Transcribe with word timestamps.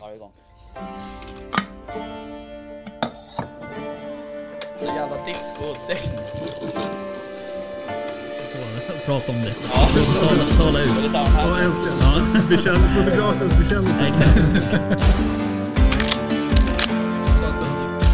Varje 0.00 0.18
gång. 0.18 0.30
Så 4.78 4.84
jävla 4.86 5.16
disco-däng. 5.24 6.18
Prata 9.06 9.32
om 9.32 9.42
det. 9.42 9.54
Ja. 9.72 9.88
Tala, 10.20 10.44
tala 10.64 10.80
ut. 10.80 11.10
Ja, 11.14 11.58
äntligen. 11.60 11.98
Ja, 12.00 12.40
Bekänn, 12.48 12.88
fotografens 12.96 13.52
bekännelse. 13.58 14.06
exakt. 14.06 14.38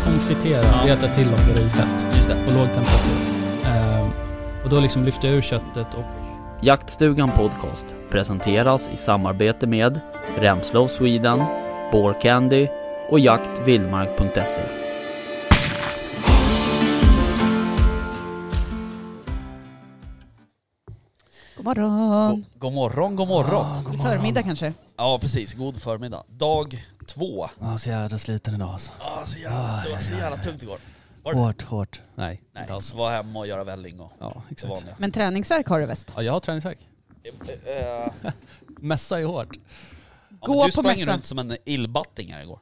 Konfitera, 0.05 0.63
Ja. 0.65 0.95
reta 0.95 1.09
till 1.09 1.31
dem 1.31 1.41
det 1.55 1.61
i 1.63 1.69
fett 1.71 2.09
Just 2.15 2.29
det. 2.29 2.37
på 2.47 2.51
låg 2.53 2.67
temperatur. 2.75 3.13
Ehm, 3.65 4.11
och 4.65 4.71
då 4.71 4.81
liksom 4.81 5.05
lyfter 5.05 5.29
jag 5.29 5.37
ur 5.37 5.41
köttet 5.43 5.95
och 5.95 6.05
Jaktstugan 6.65 7.31
Podcast 7.37 7.87
presenteras 8.11 8.89
i 8.89 8.97
samarbete 8.97 9.67
med 9.67 10.01
Remslow 10.39 10.89
Sweden, 10.89 11.45
Candy 12.23 12.69
och 13.11 13.21
jaktvildmark.se. 13.21 14.63
God 21.57 21.65
morgon. 21.65 22.31
God, 22.31 22.45
god 22.59 22.73
morgon, 22.73 23.17
god 23.17 23.29
morgon. 23.29 23.99
Förmiddag 24.03 24.43
kanske. 24.43 24.73
Ja 24.97 25.19
precis, 25.19 25.55
god 25.55 25.83
förmiddag. 25.83 26.23
Dag 26.29 26.85
två. 27.07 27.49
Ja, 27.61 27.79
så 27.79 27.89
jävla 27.89 28.19
sliten 28.19 28.55
idag 28.55 28.69
alltså. 28.69 28.93
Ah, 28.99 29.25
så 29.25 29.39
jävla, 29.39 29.83
det 29.85 29.93
var 29.93 29.99
så 29.99 30.15
jävla 30.15 30.37
tungt 30.37 30.63
igår. 30.63 30.79
Var 31.25 31.33
det? 31.35 31.39
Hårt, 31.41 31.63
hårt. 31.63 32.03
Nej, 32.15 32.43
Nej, 32.53 32.63
inte 32.63 32.75
alls. 32.75 32.95
var 32.95 33.11
hemma 33.11 33.39
och 33.39 33.47
göra 33.47 33.65
välling 33.65 34.01
och 34.01 34.13
Ja, 34.19 34.43
det 34.49 34.53
exakt. 34.53 34.71
vanliga. 34.73 34.97
Men 34.99 35.13
träningsverk 35.13 35.67
har 35.69 35.81
du 35.81 35.87
väst? 35.87 36.13
Ja, 36.17 36.23
jag 36.23 36.33
har 36.33 36.41
träningsvärk. 36.41 36.79
Eh, 37.67 37.77
eh, 37.77 38.13
Mässa 38.67 39.21
är 39.21 39.25
hårt. 39.25 39.57
ja, 40.29 40.37
Gå 40.47 40.53
men 40.55 40.61
du 40.61 40.65
på 40.67 40.71
sprang 40.83 40.99
mässa. 40.99 41.13
runt 41.13 41.27
som 41.27 41.39
en 41.39 41.57
illbatting 41.65 42.33
här 42.33 42.43
igår. 42.43 42.61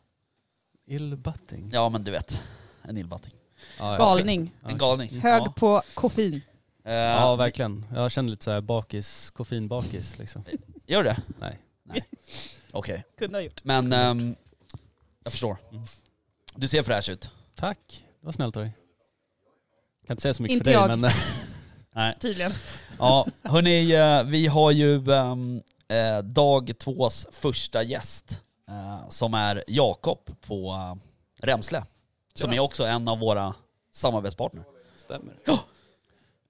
Illbatting. 0.86 1.70
Ja 1.72 1.88
men 1.88 2.04
du 2.04 2.10
vet, 2.10 2.40
en 2.82 2.96
illbatting. 2.96 3.32
Ja, 3.78 3.92
ja. 3.92 3.98
Galning. 3.98 4.52
En 4.64 4.78
galning. 4.78 5.20
Hög 5.20 5.42
Ja. 5.42 5.52
på 5.56 5.82
koffein. 5.94 6.40
Eh, 6.84 6.92
Ja, 6.92 7.36
verkligen. 7.36 7.86
Jag 7.94 8.12
känner 8.12 8.28
lite 8.30 8.44
såhär 8.44 8.60
bakis, 8.60 9.30
koffeinbakis 9.30 10.18
liksom. 10.18 10.44
Gör 10.86 11.04
det? 11.04 11.16
Nej. 11.40 11.58
Okej. 12.72 13.04
Kunde 13.18 13.36
ha 13.38 13.42
gjort. 13.42 13.60
Men 13.64 13.92
ehm, 13.92 14.34
jag 15.24 15.32
förstår. 15.32 15.56
Mm. 15.70 15.84
Du 16.56 16.68
ser 16.68 16.82
fräsch 16.82 17.08
ut. 17.08 17.30
Tack, 17.54 18.04
det 18.22 18.26
var 18.26 18.32
snällt 18.32 18.56
av 18.56 18.62
dig. 18.62 18.72
Kan 20.06 20.14
inte 20.14 20.22
säga 20.22 20.34
så 20.34 20.42
mycket 20.42 20.52
Inte 20.52 20.64
för 20.64 20.70
dig 20.78 20.88
jag. 20.90 20.98
men... 20.98 21.10
Nej. 21.94 22.16
Tydligen. 22.20 22.52
Ja, 22.98 23.26
hörni, 23.42 23.92
eh, 23.92 24.24
vi 24.24 24.46
har 24.46 24.70
ju 24.70 25.12
ehm, 25.12 25.62
eh, 25.88 26.18
dag 26.18 26.72
tvås 26.78 27.26
första 27.32 27.82
gäst. 27.82 28.40
eh, 28.68 29.08
som 29.08 29.34
är 29.34 29.64
Jakob 29.66 30.18
på 30.46 30.72
uh, 30.72 30.94
Remsle. 31.46 31.84
Som 32.34 32.52
är 32.52 32.60
också 32.60 32.84
en 32.84 33.08
av 33.08 33.18
våra 33.18 33.54
samarbetspartner. 33.92 34.64
Stämmer. 34.96 35.34
Eh, 35.46 35.56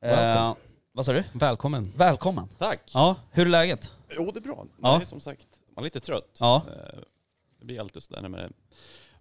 Welcome. 0.00 0.54
vad 0.92 1.06
sa 1.06 1.12
du? 1.12 1.24
Välkommen. 1.32 1.92
Välkommen. 1.96 2.48
Tack. 2.58 2.80
Ja, 2.94 3.16
hur 3.30 3.46
är 3.46 3.50
läget? 3.50 3.90
Jo, 4.10 4.30
det 4.34 4.38
är 4.38 4.42
bra. 4.42 4.64
Ja. 4.66 4.72
Man 4.92 5.00
är 5.00 5.04
som 5.04 5.20
sagt 5.20 5.46
man 5.74 5.82
är 5.82 5.86
lite 5.86 6.00
trött. 6.00 6.36
Ja. 6.40 6.62
Eh, 6.68 6.98
Det 7.58 7.64
blir 7.64 7.80
alltid 7.80 8.02
sådär 8.02 8.22
när 8.22 8.28
man 8.28 8.40
är 8.40 8.50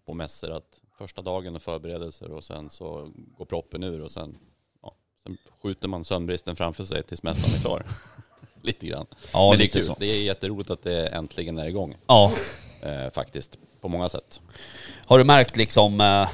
på 0.05 0.13
mässor 0.13 0.51
att 0.51 0.80
första 1.01 1.21
dagen 1.21 1.55
är 1.55 1.59
förberedelser 1.59 2.31
och 2.31 2.43
sen 2.43 2.69
så 2.69 3.11
går 3.37 3.45
proppen 3.45 3.83
ur 3.83 4.01
och 4.01 4.11
sen, 4.11 4.37
ja, 4.81 4.95
sen 5.23 5.37
skjuter 5.63 5.87
man 5.87 6.03
sömnbristen 6.03 6.55
framför 6.55 6.83
sig 6.83 7.03
tills 7.03 7.23
mässan 7.23 7.55
är 7.55 7.61
klar. 7.61 7.85
lite 8.61 8.87
grann. 8.87 9.05
Ja, 9.33 9.49
Men 9.49 9.57
det 9.59 9.63
är 9.63 9.65
lite 9.65 9.79
kul. 9.79 9.83
så. 9.87 9.95
Det 9.99 10.05
är 10.05 10.23
jätteroligt 10.23 10.69
att 10.69 10.83
det 10.83 11.07
äntligen 11.07 11.57
är 11.57 11.67
igång. 11.67 11.95
Ja. 12.07 12.31
Eh, 12.81 13.11
faktiskt, 13.13 13.57
på 13.81 13.87
många 13.87 14.09
sätt. 14.09 14.41
Har 15.05 15.17
du 15.17 15.23
märkt 15.23 15.55
liksom, 15.57 16.01
eh, 16.01 16.29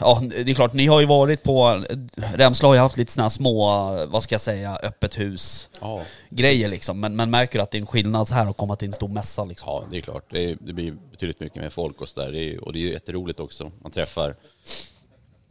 ja 0.00 0.22
det 0.30 0.50
är 0.50 0.54
klart 0.54 0.72
ni 0.72 0.86
har 0.86 1.00
ju 1.00 1.06
varit 1.06 1.42
på, 1.42 1.84
Remsla 2.16 2.68
har 2.68 2.74
ju 2.74 2.80
haft 2.80 2.96
lite 2.96 3.12
sådana 3.12 3.30
små, 3.30 3.66
vad 4.06 4.22
ska 4.22 4.34
jag 4.34 4.40
säga, 4.40 4.76
öppet 4.82 5.18
hus 5.18 5.70
Ja, 5.80 6.02
grejer 6.30 6.68
liksom. 6.68 7.00
Men, 7.00 7.16
men 7.16 7.30
märker 7.30 7.58
du 7.58 7.62
att 7.62 7.70
det 7.70 7.78
är 7.78 7.80
en 7.80 7.86
skillnad 7.86 8.28
så 8.28 8.34
här 8.34 8.46
att 8.46 8.56
komma 8.56 8.76
till 8.76 8.88
en 8.88 8.92
stor 8.92 9.08
mässa 9.08 9.44
liksom? 9.44 9.68
ja 9.68 9.84
det 9.90 9.96
är 9.96 10.00
klart. 10.00 10.24
Det, 10.30 10.50
är, 10.50 10.56
det 10.60 10.72
blir 10.72 10.96
betydligt 11.10 11.40
mycket 11.40 11.62
mer 11.62 11.70
folk 11.70 12.00
och 12.00 12.08
sådär. 12.08 12.58
Och 12.62 12.72
det 12.72 12.78
är 12.78 12.80
ju 12.80 12.92
jätteroligt 12.92 13.40
också. 13.40 13.70
Man 13.82 13.92
träffar 13.92 14.36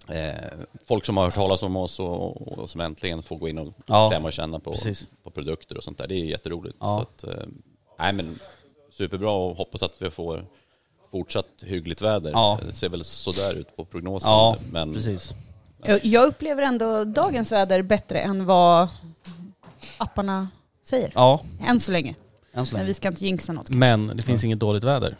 eh, 0.09 0.33
folk 0.87 1.05
som 1.05 1.17
har 1.17 1.25
hört 1.25 1.33
talas 1.33 1.63
om 1.63 1.75
oss 1.75 1.99
och, 1.99 2.47
och 2.57 2.69
som 2.69 2.81
äntligen 2.81 3.23
får 3.23 3.37
gå 3.37 3.49
in 3.49 3.57
och 3.57 3.73
Ja, 3.85 4.09
klämma 4.09 4.27
och 4.27 4.33
känna 4.33 4.59
på, 4.59 4.71
precis. 4.71 5.05
på 5.23 5.31
produkter 5.31 5.77
och 5.77 5.83
sånt 5.83 5.97
där. 5.97 6.07
Det 6.07 6.15
är 6.15 6.25
jätteroligt. 6.25 6.77
Ja. 6.79 6.95
Så 7.19 7.27
att, 7.27 7.37
eh, 7.37 7.45
nej 7.99 8.13
men 8.13 8.39
superbra 8.91 9.31
och 9.31 9.57
hoppas 9.57 9.83
att 9.83 10.01
vi 10.01 10.09
får 10.09 10.45
fortsatt 11.15 11.45
hyggligt 11.61 12.01
väder. 12.01 12.31
Ja. 12.31 12.59
Det 12.67 12.73
ser 12.73 12.89
väl 12.89 13.03
sådär 13.03 13.53
ut 13.53 13.75
på 13.75 13.85
prognosen. 13.85 14.29
Ja, 14.29 14.57
men 14.71 14.93
precis. 14.93 15.33
Jag, 15.85 16.05
jag 16.05 16.27
upplever 16.27 16.63
ändå 16.63 17.03
dagens 17.03 17.51
väder 17.51 17.81
bättre 17.81 18.19
än 18.19 18.45
vad 18.45 18.87
apparna 19.97 20.47
säger. 20.87 21.11
Ja, 21.15 21.41
Än 21.67 21.79
så 21.79 21.91
länge. 21.91 22.15
än 22.53 22.65
så 22.65 22.73
Men 22.73 22.79
länge. 22.79 22.87
vi 22.87 22.93
ska 22.93 23.07
inte 23.07 23.25
jinxa 23.25 23.53
något. 23.53 23.69
Men 23.69 24.07
det 24.07 24.21
finns 24.23 24.43
inget 24.43 24.59
dåligt 24.59 24.83
väder. 24.83 25.15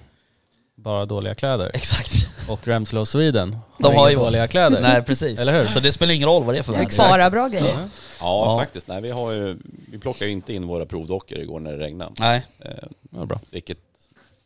Bara 0.75 1.05
dåliga 1.05 1.35
kläder. 1.35 1.71
Exakt. 1.73 2.11
Och 2.49 2.67
Remslow 2.67 3.05
Sweden 3.05 3.57
De 3.79 3.95
har 3.95 4.09
ju- 4.09 4.15
dåliga 4.15 4.47
kläder. 4.47 4.81
Nej 4.81 5.01
precis. 5.03 5.39
Eller 5.39 5.61
hur? 5.61 5.67
Så 5.67 5.79
det 5.79 5.91
spelar 5.91 6.13
ingen 6.13 6.27
roll 6.29 6.43
vad 6.43 6.55
det 6.55 6.59
är 6.59 6.63
för 6.63 6.73
väder. 6.73 6.97
Bara 6.97 7.29
bra 7.29 7.47
grejer. 7.47 7.65
Ja. 7.73 7.79
ja, 8.19 8.45
Ja. 8.45 8.59
faktiskt. 8.59 8.87
Nej, 8.87 9.01
vi, 9.01 9.11
har 9.11 9.31
ju, 9.31 9.57
vi 9.91 9.99
plockade 9.99 10.25
ju 10.25 10.31
inte 10.31 10.53
in 10.53 10.67
våra 10.67 10.85
provdockor 10.85 11.39
igår 11.39 11.59
när 11.59 11.71
det 11.77 11.83
regnade. 11.85 12.11
Nej, 12.19 12.45
Eh, 12.59 12.71
Ja, 13.11 13.25
bra. 13.25 13.39
vilket 13.51 13.77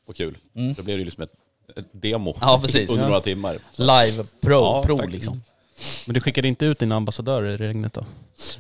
var 0.10 0.14
kul. 0.14 0.38
Mm. 0.56 0.74
Då 0.74 0.84
blev 0.84 0.98
det 0.98 1.00
ju 1.00 1.06
liksom 1.06 1.24
ett, 1.24 1.34
ett 1.78 1.86
demo 1.92 2.36
Ja, 2.42 2.60
precis. 2.62 2.90
under 2.90 3.04
Ja. 3.04 3.08
några 3.08 3.22
timmar. 3.22 3.60
Så- 3.74 3.82
live 3.84 4.24
pro, 4.42 4.54
Ja, 4.54 4.84
pro 4.86 4.98
faktiskt. 4.98 5.14
liksom. 5.16 5.42
Men 6.08 6.14
du 6.14 6.22
skickade 6.22 6.48
inte 6.48 6.66
ut 6.66 6.80
dina 6.80 6.96
ambassadörer 6.96 7.50
i 7.50 7.58
regnet 7.58 7.94
då? 7.94 8.06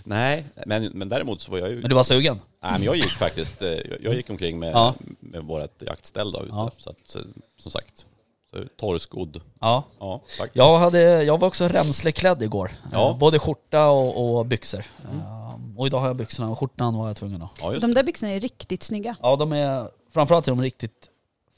Nej, 0.03 0.45
men, 0.65 0.85
men 0.85 1.09
däremot 1.09 1.41
så 1.41 1.51
var 1.51 1.57
jag 1.57 1.69
ju... 1.69 1.75
Men 1.81 1.89
du 1.89 1.95
var 1.95 2.03
sugen? 2.03 2.39
Nej, 2.63 2.71
men 2.71 2.83
jag 2.83 2.95
gick 2.95 3.09
faktiskt, 3.11 3.61
eh, 3.61 3.67
jag, 3.69 3.97
jag 4.01 4.13
gick 4.15 4.29
omkring 4.29 4.59
med, 4.59 4.73
Ja. 4.73 4.93
med 5.19 5.43
vårt 5.43 5.81
jaktställ 5.81 6.31
då 6.31 6.39
ute. 6.39 6.49
Ja. 6.51 6.71
Så 6.77 6.89
att, 6.89 7.15
som 7.59 7.71
sagt, 7.71 8.05
så 8.51 8.57
torrskodd. 8.79 9.41
Ja. 9.61 9.83
Ja, 9.99 10.21
faktiskt. 10.37 10.55
Jag, 10.55 10.77
hade, 10.77 11.23
jag 11.23 11.37
var 11.39 11.47
också 11.47 11.67
remsleklädd 11.67 12.43
igår. 12.43 12.71
Ja. 12.91 13.09
Eh, 13.09 13.17
Både 13.17 13.39
skjorta 13.39 13.87
och, 13.87 14.37
och 14.39 14.45
byxor. 14.45 14.85
Eh, 15.03 15.55
Och 15.77 15.87
idag 15.87 15.99
har 15.99 16.07
jag 16.07 16.15
byxorna 16.15 16.49
och 16.51 16.59
skjortan 16.59 16.95
var 16.97 17.07
jag 17.07 17.15
tvungen 17.17 17.41
att. 17.41 17.49
Ja, 17.61 17.71
just 17.71 17.81
De 17.81 17.93
där 17.93 18.03
byxorna 18.03 18.31
är 18.31 18.39
riktigt 18.39 18.83
snygga. 18.83 19.15
Ja 19.21 19.35
de 19.35 19.53
är, 19.53 19.89
framförallt 20.13 20.47
är 20.47 20.51
de 20.51 20.61
riktigt 20.61 21.09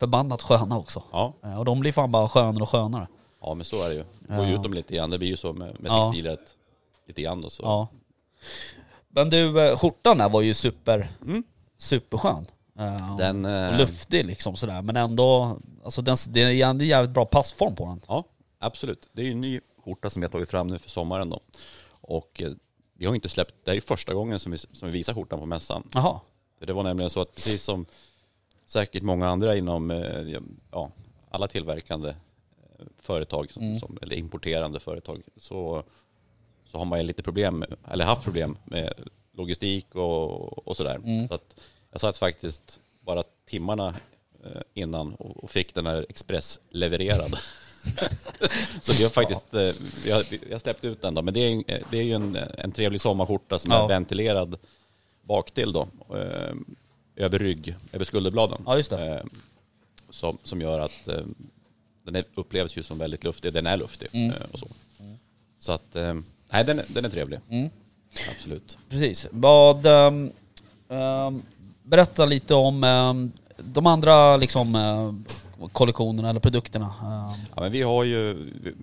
förbannat 0.01 0.41
sköna 0.41 0.77
också. 0.77 1.03
Ja, 1.11 1.33
Eh, 1.43 1.59
Och 1.59 1.65
de 1.65 1.79
blir 1.79 1.91
fan 1.91 2.11
bara 2.11 2.27
skönare 2.29 2.63
och 2.63 2.69
skönare. 2.69 3.07
ja, 3.41 3.53
men 3.53 3.65
så 3.65 3.83
är 3.85 3.89
det 3.89 3.95
ju. 3.95 4.03
Går 4.35 4.45
ju 4.45 4.51
Ja. 4.51 4.57
ut 4.57 4.63
dem 4.63 4.73
lite 4.73 4.95
grann. 4.95 5.09
Det 5.09 5.17
blir 5.17 5.27
ju 5.29 5.37
så 5.37 5.53
med, 5.53 5.79
med 5.81 5.91
Ja. 5.91 6.03
textilet 6.05 6.55
lite 7.07 7.21
grann 7.21 7.41
då. 7.41 7.49
Så. 7.49 7.63
Ja. 7.63 7.87
Men 9.09 9.29
du, 9.29 9.61
eh, 9.67 9.77
skjortan 9.77 10.17
där 10.17 10.29
var 10.29 10.41
ju 10.41 10.53
super, 10.53 11.09
Mm. 11.21 11.43
superskön. 11.77 12.45
Eh, 12.79 13.17
Den, 13.17 13.45
och 13.45 13.77
luftig 13.77 14.25
liksom 14.25 14.55
sådär, 14.55 14.81
men 14.81 14.97
ändå, 14.97 15.57
alltså 15.83 16.01
den, 16.01 16.17
det 16.29 16.41
är 16.61 16.65
en 16.69 16.79
jävligt 16.79 17.11
bra 17.11 17.25
passform 17.25 17.75
på 17.75 17.85
den. 17.85 18.01
Ja, 18.07 18.23
absolut. 18.59 19.07
Det 19.13 19.21
är 19.21 19.25
ju 19.25 19.31
en 19.31 19.41
ny 19.41 19.59
skjorta 19.85 20.09
som 20.09 20.21
vi 20.21 20.25
har 20.25 20.31
tagit 20.31 20.49
fram 20.49 20.67
nu 20.67 20.79
för 20.79 20.89
sommaren 20.89 21.29
då. 21.29 21.39
Och 22.01 22.41
vi 22.97 23.05
har 23.05 23.15
inte 23.15 23.29
släppt, 23.29 23.53
det 23.65 23.71
är 23.71 23.75
ju 23.75 23.81
första 23.81 24.13
gången 24.13 24.39
som 24.39 24.51
vi, 24.51 24.57
som 24.57 24.69
vi 24.81 24.91
visar 24.91 25.13
skjortan 25.13 25.39
på 25.39 25.45
mässan. 25.45 25.83
Jaha. 25.93 26.19
Det 26.65 26.73
var 26.73 26.83
nämligen 26.83 27.09
så 27.09 27.21
att 27.21 27.35
precis 27.35 27.63
som 27.63 27.85
säkert 28.71 29.03
många 29.03 29.27
andra 29.29 29.55
inom 29.55 29.91
eh, 29.91 30.39
ja, 30.71 30.91
alla 31.31 31.47
tillverkande 31.47 32.09
eh, 32.09 32.85
företag, 32.99 33.51
som, 33.51 33.61
Mm. 33.63 33.79
som, 33.79 33.97
eller 34.01 34.15
importerande 34.15 34.79
företag, 34.79 35.21
så, 35.37 35.83
så 36.65 36.77
har 36.77 36.85
man 36.85 36.99
ju 36.99 37.05
lite 37.05 37.23
problem, 37.23 37.65
eller 37.91 38.05
haft 38.05 38.23
problem 38.23 38.57
med 38.65 38.93
logistik 39.33 39.95
och, 39.95 40.67
och 40.67 40.77
sådär. 40.77 40.95
Mm. 40.95 41.27
Så 41.27 41.33
att 41.33 41.61
jag 41.91 42.01
satt 42.01 42.17
faktiskt 42.17 42.79
bara 42.99 43.23
timmarna 43.45 43.95
eh, 44.43 44.61
innan 44.73 45.15
och, 45.15 45.51
fick 45.51 45.75
den 45.75 45.85
här 45.85 46.05
expresslevererad. 46.09 47.35
så 48.81 48.93
vi 48.93 49.03
har 49.03 49.09
faktiskt, 49.09 49.53
eh, 49.53 49.71
vi 50.05 50.11
har, 50.11 50.45
vi 50.47 50.51
har 50.53 50.59
släppt 50.59 50.83
ut 50.83 51.01
den 51.01 51.13
då, 51.13 51.21
men 51.21 51.33
det 51.33 51.39
är, 51.39 51.83
det 51.91 51.97
är 51.97 52.03
ju 52.03 52.13
en, 52.13 52.35
en 52.35 52.71
trevlig 52.71 53.01
sommarskjorta 53.01 53.59
som 53.59 53.71
Ja. 53.71 53.83
är 53.83 53.87
ventilerad 53.87 54.57
baktill 55.23 55.73
då. 55.73 55.87
Över 57.21 57.39
rygg, 57.39 57.75
över 57.91 58.05
skulderbladen. 58.05 58.61
Ja, 58.65 58.77
just 58.77 58.89
det. 58.89 59.15
Eh, 59.15 59.25
som, 60.09 60.37
som 60.43 60.61
gör 60.61 60.79
att 60.79 61.07
eh, 61.07 61.19
den 62.03 62.23
upplevs 62.35 62.77
ju 62.77 62.83
som 62.83 62.97
väldigt 62.97 63.23
luftig. 63.23 63.53
Den 63.53 63.67
är 63.67 63.77
luftig 63.77 64.07
Mm. 64.11 64.29
eh, 64.31 64.35
och 64.51 64.59
så. 64.59 64.67
Så 65.59 65.71
att, 65.71 65.95
nej 66.49 66.63
den, 66.65 66.79
är- 66.79 66.85
den 66.87 67.05
är 67.05 67.09
trevlig. 67.09 67.39
Mm. 67.49 67.69
Absolut. 68.35 68.77
Precis. 68.89 69.27
Vad, 69.31 69.85
ehm, 69.85 70.31
ehm, 70.89 71.41
berätta 71.83 72.25
lite 72.25 72.53
om 72.53 72.83
ehm, 72.83 73.31
de 73.57 73.87
andra 73.87 74.37
liksom, 74.37 74.75
ehm, 74.75 75.25
kollektionerna 75.71 76.29
eller 76.29 76.39
produkterna. 76.39 76.93
Ja, 77.55 77.61
men 77.61 77.71
vi, 77.71 77.81
har 77.81 78.03
ju, 78.03 78.33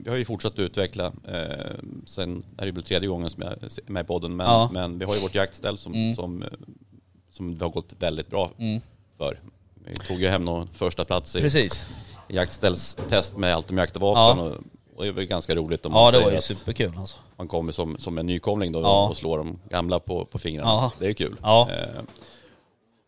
vi 0.05 0.11
har 0.11 0.17
ju 0.17 0.25
fortsatt 0.25 0.59
utveckla, 0.59 1.07
eh, 1.07 1.75
sen 2.07 2.41
det 2.41 2.61
här 2.63 2.67
är 2.69 2.73
väl 2.73 2.83
tredje 2.83 3.09
gången 3.09 3.31
som 3.31 3.43
jag 3.43 3.53
är 3.53 3.93
med 3.93 4.05
i 4.05 4.07
podden, 4.07 4.37
men, 4.37 4.47
Ja. 4.47 4.71
men 4.73 4.99
vi 4.99 5.05
har 5.05 5.15
ju 5.15 5.21
vårt 5.21 5.35
jaktställ 5.35 5.79
som, 5.79 5.95
Mm. 5.95 6.15
som, 6.15 6.45
som 7.31 7.59
det 7.59 7.65
har 7.65 7.71
gått 7.73 7.93
väldigt 7.99 8.29
bra 8.31 8.51
Mm. 8.59 8.81
för. 9.17 9.41
vi 9.75 9.95
tog 9.97 10.21
ju 10.21 10.29
hem 10.29 10.45
någon 10.45 10.69
första 10.69 11.05
plats 11.05 11.37
i 11.37 11.41
Precis. 11.41 11.89
jaktställstest 12.29 13.37
med 13.37 13.55
Altomjaktvapen 13.55 14.45
Ja. 14.45 14.51
och, 14.51 14.57
och 14.97 15.05
det 15.05 15.13
var 15.13 15.23
ganska 15.23 15.55
roligt 15.55 15.87
om 15.87 15.93
man 15.93 16.01
Ja 16.03 16.07
det 16.07 16.13
säger 16.13 16.25
var 16.25 16.33
ju 16.33 16.39
att 16.39 16.45
superkul 16.45 16.97
alltså. 16.99 17.21
man 17.37 17.49
kommer 17.49 17.73
som, 17.73 17.99
som 17.99 18.19
en 18.19 18.27
nykomling 18.27 18.73
då 18.73 18.81
Ja. 18.81 19.09
och 19.09 19.17
slår 19.17 19.39
de 19.39 19.59
gamla 19.69 20.01
på, 20.01 20.25
på 20.25 20.39
fingrarna. 20.39 20.71
Ja. 20.71 20.93
Det 20.99 21.05
är 21.05 21.09
ju 21.09 21.15
kul. 21.15 21.37
Ja. 21.43 21.69
Eh, 21.71 22.03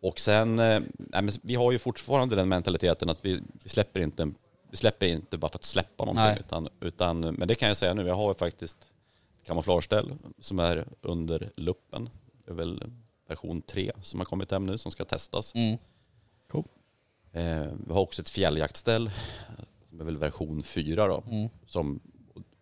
och 0.02 0.20
sen, 0.20 0.58
eh, 0.58 0.81
nej, 0.99 1.22
men 1.22 1.31
vi 1.43 1.55
har 1.55 1.72
ju 1.72 1.78
fortfarande 1.78 2.37
den 2.37 2.49
mentaliteten 2.49 3.08
att 3.11 3.19
vi, 3.25 3.40
vi 3.62 3.69
släpper 3.69 4.00
inte 4.00 4.31
vi 4.70 4.76
släpper 4.76 5.06
inte 5.06 5.38
bara 5.38 5.49
för 5.50 5.58
att 5.58 5.64
släppa 5.64 6.05
någonting. 6.05 6.44
Utan, 6.46 6.69
utan, 6.81 7.20
men 7.20 7.49
det 7.49 7.55
kan 7.55 7.69
jag 7.69 7.76
säga 7.76 7.94
nu, 7.94 8.06
jag 8.06 8.14
har 8.14 8.28
ju 8.28 8.34
faktiskt 8.34 8.78
flagställ 9.62 10.12
som 10.40 10.58
är 10.58 10.84
under 11.02 11.50
luppen. 11.56 12.11
Det 12.44 12.50
är 12.50 12.55
väl 12.55 12.82
version 13.31 13.62
3 13.62 13.93
som 14.03 14.21
har 14.21 14.25
kommit 14.25 14.50
hem 14.50 14.67
nu 14.67 14.79
som 14.79 14.91
ska 14.93 15.05
testas. 15.05 15.55
Mm. 15.55 15.79
Eh, 17.32 17.67
vi 17.87 17.93
har 17.93 18.00
också 18.00 18.23
ett 18.23 18.29
fjälljaktställ 18.29 19.11
som 19.88 20.00
är 20.00 20.05
väl 20.05 20.17
version 20.17 20.62
4 20.62 21.06
då. 21.06 21.23
Mm. 21.31 21.49
Som, 21.67 22.00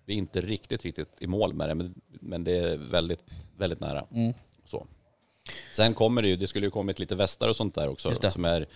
vi 0.05 0.15
är 0.15 0.19
inte 0.19 0.41
riktigt, 0.41 0.85
riktigt 0.85 1.17
i 1.19 1.27
mål 1.27 1.55
med 1.55 1.69
det 1.69 1.75
men, 1.75 1.95
men 2.09 2.45
det 2.45 2.59
är 2.59 2.77
väldigt, 2.77 3.25
väldigt 3.57 3.81
nära. 3.81 4.05
Mm. 4.13 4.35
Så. 4.67 4.87
Sen 5.73 5.95
kommer 5.95 6.23
det 6.23 6.29
ju, 6.29 6.37
det 6.37 6.47
skulle 6.47 6.67
ju 6.67 6.71
kommit 6.71 6.99
lite 6.99 7.15
västar 7.15 7.49
och 7.49 7.57
sånt 7.57 7.75
där 7.75 7.89
också 7.89 8.31
som 8.31 8.45
är 8.45 8.67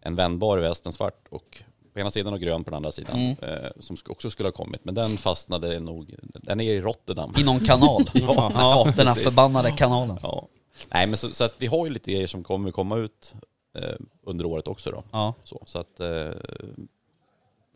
en 0.00 0.16
vändbar 0.16 0.58
väst, 0.58 0.86
en 0.86 0.92
svart 0.92 1.28
och 1.30 1.62
på 1.92 2.00
ena 2.00 2.10
sidan 2.10 2.32
och 2.32 2.40
grön 2.40 2.64
på 2.64 2.70
den 2.70 2.76
andra 2.76 2.92
sidan. 2.92 3.16
Mm. 3.16 3.36
Eh, 3.42 3.70
som 3.80 3.96
också 4.08 4.30
skulle 4.30 4.46
ha 4.46 4.52
kommit 4.52 4.84
men 4.84 4.94
den 4.94 5.16
fastnade 5.16 5.80
nog, 5.80 6.14
den 6.22 6.60
är 6.60 6.72
i 6.72 6.80
Rotterdam. 6.80 7.34
I 7.38 7.44
någon 7.44 7.60
kanal. 7.60 8.04
Ja, 8.14 8.52
ja, 8.54 8.92
den 8.96 9.06
här 9.06 9.14
precis. 9.14 9.24
förbannade 9.24 9.70
kanalen. 9.70 10.18
Ja. 10.22 10.48
Nej 10.88 11.06
men 11.06 11.16
så, 11.16 11.30
så 11.30 11.44
att 11.44 11.54
vi 11.58 11.66
har 11.66 11.86
ju 11.86 11.92
lite 11.92 12.10
grejer 12.12 12.26
som 12.26 12.44
kommer 12.44 12.70
komma 12.70 12.96
ut 12.96 13.34
eh, 13.78 13.96
under 14.22 14.44
året 14.44 14.68
också 14.68 14.90
då. 14.90 15.02
Ja. 15.12 15.34
Så, 15.44 15.62
så 15.66 15.78
att, 15.78 16.00
eh, 16.00 16.30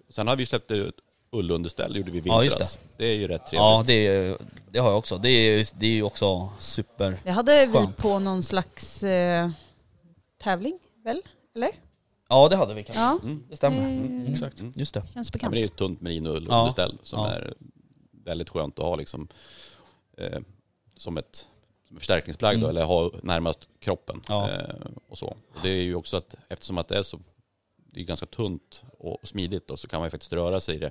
sen 0.09 0.29
har 0.29 0.37
vi 0.37 0.47
släppt 0.47 0.71
ut 0.71 0.95
ullunderställ, 1.33 1.93
det 1.93 1.99
gjorde 1.99 2.11
vi 2.11 2.19
i 2.19 2.23
Ja, 2.27 2.45
just 2.45 2.57
vintras. 2.57 2.79
det. 2.97 3.07
är 3.07 3.15
ju 3.15 3.29
rätt 3.29 3.47
trevligt. 3.47 3.53
Ja, 3.53 3.85
det, 3.87 4.07
är- 4.07 4.39
det 4.71 4.79
har 4.79 4.89
jag 4.89 4.99
också. 4.99 5.19
Det 5.19 5.29
är, 5.29 5.69
det 5.79 5.87
är 5.87 5.91
ju 5.91 6.03
också 6.03 6.49
super... 6.59 7.19
Det 7.25 7.31
hade 7.31 7.67
vi 7.67 7.89
på 8.03 8.19
någon 8.19 8.43
slags 8.43 9.03
eh, 9.03 9.51
tävling, 10.43 10.79
väl? 11.05 11.23
Eller? 11.55 11.71
Ja, 12.29 12.49
det 12.49 12.57
hade 12.57 12.75
vi 12.75 12.83
kanske. 12.83 13.03
Ja, 13.03 13.19
Mm. 13.23 13.45
Det 13.51 13.57
stämmer. 13.57 13.79
Mm. 13.79 14.05
Mm. 14.07 14.33
Exakt. 14.33 14.63
Just 14.75 14.95
det. 14.95 15.01
känns 15.01 15.15
Ja, 15.15 15.21
men 15.21 15.33
bekant. 15.33 15.53
det 15.53 15.59
är 15.59 15.61
ju 15.61 15.65
ett 15.67 15.77
tunt 15.77 16.01
merinoullunderställ 16.01 16.99
som 17.03 17.19
Ja. 17.19 17.31
är 17.31 17.55
väldigt 18.25 18.49
skönt 18.49 18.79
att 18.79 18.85
ha 18.85 18.97
liksom, 18.97 19.29
eh, 20.19 20.41
som 20.97 21.19
ett 21.19 21.47
förstärkningsplagg 21.99 22.55
då, 22.61 22.67
Mm. 22.67 22.71
eller 22.71 22.85
ha 22.87 23.11
närmast 23.23 23.61
kroppen. 23.81 24.23
Ja. 24.29 24.51
Eh, 24.51 24.75
och 25.09 25.19
så. 25.19 25.27
Och 25.27 25.59
det 25.63 25.69
är 25.69 25.83
ju 25.83 25.95
också 25.95 26.17
att 26.17 26.35
eftersom 26.49 26.79
att 26.79 26.89
det 26.89 26.99
är 26.99 27.03
så 27.03 27.21
det 27.93 28.01
är 28.01 28.05
ganska 28.05 28.27
tunt 28.27 28.83
och 28.99 29.19
smidigt 29.29 29.69
då, 29.69 29.77
så 29.77 29.89
kan 29.89 30.01
man 30.01 30.07
ju 30.07 30.11
faktiskt 30.11 30.33
röra 30.33 30.61
sig 30.61 30.75
i 30.77 30.79
det 30.79 30.91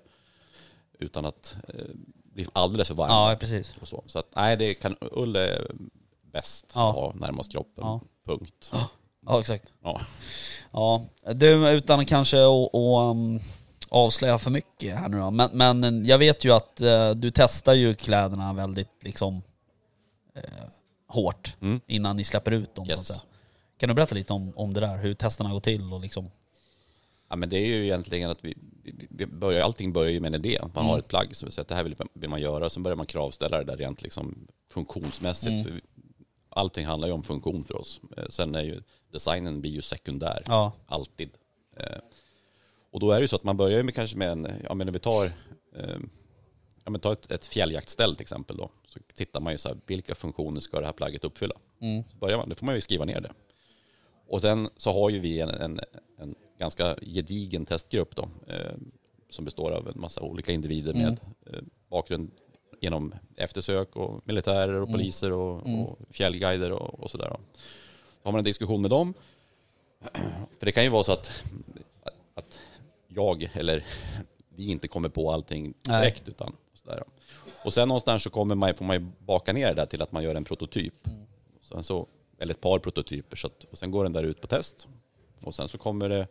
utan 0.99 1.25
att 1.25 1.55
eh, 1.67 1.85
bli 2.33 2.47
alldeles 2.53 2.87
för 2.87 2.95
varm. 2.95 3.09
Ja, 3.09 3.35
precis. 3.39 3.73
Och 3.81 3.87
så. 3.87 4.03
så 4.07 4.19
att 4.19 4.27
nej, 4.35 4.57
det 4.57 4.73
kan, 4.73 4.95
ull 5.01 5.35
är 5.35 5.71
bäst 6.31 6.71
Ja. 6.75 6.89
att 6.89 6.95
ha 6.95 7.13
närmast 7.15 7.51
kroppen. 7.51 7.83
Ja. 7.83 8.01
Punkt. 8.25 8.71
Ja, 9.25 9.39
exakt. 9.39 9.73
Ja. 9.83 10.01
Ja, 10.71 11.05
du 11.33 11.69
utan 11.71 12.05
kanske 12.05 12.37
att 12.37 12.75
att, 12.75 13.11
um, 13.11 13.39
avslöja 13.89 14.37
för 14.37 14.51
mycket 14.51 14.97
här 14.99 15.09
nu 15.09 15.19
då. 15.19 15.31
Men, 15.31 15.49
men 15.53 16.05
jag 16.05 16.17
vet 16.17 16.45
ju 16.45 16.51
att 16.51 16.81
eh, 16.81 17.11
du 17.11 17.31
testar 17.31 17.73
ju 17.73 17.93
kläderna 17.95 18.53
väldigt 18.53 19.03
liksom 19.03 19.41
eh, 20.35 20.43
hårt 21.13 21.55
Mm. 21.61 21.81
innan 21.87 22.15
ni 22.15 22.23
släpper 22.23 22.51
ut 22.51 22.75
dem 22.75 22.85
så 22.85 22.91
Yes. 22.91 23.07
säga. 23.07 23.19
Kan 23.77 23.89
du 23.89 23.95
berätta 23.95 24.15
lite 24.15 24.33
om, 24.33 24.53
om 24.57 24.73
det 24.73 24.79
där? 24.79 24.97
Hur 24.97 25.13
testerna 25.13 25.51
går 25.51 25.59
till 25.59 25.93
och 25.93 25.99
liksom... 25.99 26.31
Ja, 27.29 27.35
men 27.35 27.49
det 27.49 27.57
är 27.57 27.65
ju 27.67 27.83
egentligen 27.83 28.29
att 28.29 28.45
vi, 28.45 28.57
vi- 29.09 29.25
börjar, 29.25 29.61
allting 29.61 29.93
börjar 29.93 30.11
ju 30.11 30.19
med 30.19 30.35
en 30.35 30.45
idé. 30.45 30.57
Man 30.61 30.71
Mm. 30.71 30.85
har 30.85 30.99
ett 30.99 31.07
plagg 31.07 31.35
som 31.35 31.51
säger 31.51 31.61
att 31.61 31.67
det 31.67 31.75
här 31.75 31.83
vill, 31.83 31.95
vill 32.13 32.29
man 32.29 32.41
göra. 32.41 32.69
Sen 32.69 32.83
börjar 32.83 32.95
man 32.95 33.05
kravställa 33.05 33.57
det 33.57 33.63
där 33.63 33.77
rent 33.77 34.01
liksom 34.01 34.47
funktionsmässigt. 34.69 35.67
Mm. 35.67 35.81
Allting 36.49 36.85
handlar 36.85 37.07
ju 37.07 37.13
om 37.13 37.23
funktion 37.23 37.63
för 37.63 37.75
oss. 37.79 38.01
Eh, 38.17 38.25
Sen 38.29 38.55
är 38.55 38.61
ju 38.63 38.81
designen 39.11 39.61
blir 39.61 39.71
ju 39.71 39.81
sekundär. 39.81 40.43
Ja. 40.45 40.71
Alltid. 40.87 41.29
Eh, 41.77 41.97
Och 42.91 42.99
då 42.99 43.11
är 43.11 43.15
det 43.15 43.21
ju 43.21 43.27
så 43.27 43.35
att 43.35 43.43
man 43.43 43.57
börjar 43.57 43.77
ju 43.77 43.83
med 43.83 43.95
kanske 43.95 44.17
med 44.17 44.29
en, 44.31 44.47
ja 44.63 44.73
men 44.73 44.87
om 44.87 44.93
vi 44.93 44.99
tar, 44.99 45.25
eh, 45.75 45.97
ja 46.83 46.91
men 46.91 47.01
ta 47.01 47.13
ett, 47.13 47.31
ett 47.31 47.45
fjälljaktställ 47.45 48.15
till 48.15 48.21
exempel 48.21 48.57
då. 48.57 48.69
Så 48.87 48.99
tittar 49.13 49.41
man 49.41 49.53
ju 49.53 49.57
så 49.57 49.67
här, 49.67 49.77
vilka 49.85 50.15
funktioner 50.15 50.61
ska 50.61 50.79
det 50.79 50.85
här 50.85 50.93
plagget 50.93 51.23
uppfylla? 51.23 51.55
Mm. 51.79 52.03
Så 52.11 52.17
börjar 52.17 52.37
man, 52.37 52.49
då 52.49 52.55
får 52.55 52.65
man 52.65 52.75
ju 52.75 52.81
skriva 52.81 53.05
ner 53.05 53.21
det. 53.21 53.31
Och 54.27 54.41
sen 54.41 54.69
så 54.77 54.93
har 54.93 55.09
ju 55.09 55.19
vi 55.19 55.39
en, 55.39 55.49
en, 55.49 55.79
en 56.17 56.35
ganska 56.59 56.95
gedigen 57.01 57.65
testgrupp 57.65 58.15
då, 58.15 58.29
eh, 58.47 58.73
som 59.29 59.45
består 59.45 59.71
av 59.71 59.87
en 59.87 60.01
massa 60.01 60.21
olika 60.21 60.51
individer 60.51 60.93
med 60.93 61.19
eh, 61.45 61.59
bakgrund 61.89 62.31
genom 62.81 63.13
eftersök 63.35 63.95
och 63.95 64.21
militärer 64.27 64.73
och 64.73 64.91
poliser 64.91 65.31
och, 65.31 65.79
och 65.79 65.99
fjällguider 66.09 66.71
och, 66.71 66.99
och 66.99 67.11
sådär. 67.11 67.29
Då. 67.29 67.37
Då 67.37 68.27
har 68.27 68.31
man 68.31 68.39
en 68.39 68.45
diskussion 68.45 68.81
med 68.81 68.89
dem. 68.89 69.13
För 70.59 70.65
det 70.65 70.71
kan 70.71 70.83
ju 70.83 70.89
vara 70.89 71.03
så 71.03 71.11
att, 71.11 71.43
att 72.33 72.59
jag 73.07 73.49
eller 73.53 73.85
vi 74.55 74.71
inte 74.71 74.87
kommer 74.87 75.09
på 75.09 75.31
allting 75.31 75.73
Nej. 75.87 76.01
direkt 76.01 76.27
utan 76.27 76.55
sådär. 76.83 77.03
Och 77.65 77.73
sen 77.73 77.87
någonstans 77.87 78.23
så 78.23 78.29
kommer 78.29 78.55
man, 78.55 78.73
får 78.73 78.85
man 78.85 78.95
ju 78.95 79.05
baka 79.19 79.53
ner 79.53 79.67
det 79.67 79.73
där 79.73 79.85
till 79.85 80.01
att 80.01 80.11
man 80.11 80.23
gör 80.23 80.35
en 80.35 80.43
prototyp. 80.43 80.93
Sen 81.61 81.83
så, 81.83 82.07
eller 82.39 82.53
ett 82.53 82.61
par 82.61 82.79
prototyper. 82.79 83.37
Så 83.37 83.47
att, 83.47 83.63
och 83.63 83.77
sen 83.77 83.91
går 83.91 84.03
den 84.03 84.13
där 84.13 84.23
ut 84.23 84.41
på 84.41 84.47
test. 84.47 84.87
Och 85.43 85.55
sen 85.55 85.67
så 85.67 85.77
kommer 85.77 86.09
det 86.09 86.27